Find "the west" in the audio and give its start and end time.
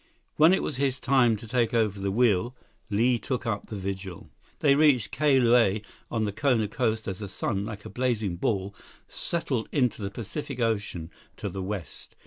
11.49-12.15